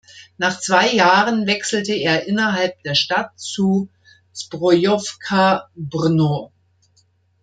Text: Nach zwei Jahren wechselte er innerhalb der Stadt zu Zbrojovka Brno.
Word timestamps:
Nach 0.39 0.59
zwei 0.59 0.91
Jahren 0.93 1.45
wechselte 1.45 1.93
er 1.93 2.25
innerhalb 2.25 2.81
der 2.81 2.95
Stadt 2.95 3.37
zu 3.39 3.87
Zbrojovka 4.33 5.69
Brno. 5.75 6.51